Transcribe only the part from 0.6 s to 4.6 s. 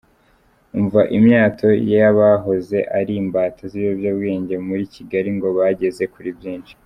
Umva imyato y’abahoze ari imbata z’ibiyobyabwenge